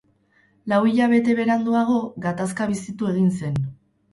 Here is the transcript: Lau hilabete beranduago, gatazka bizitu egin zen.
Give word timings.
Lau 0.73 0.79
hilabete 0.91 1.35
beranduago, 1.41 1.99
gatazka 2.25 2.71
bizitu 2.73 3.11
egin 3.13 3.29
zen. 3.37 3.63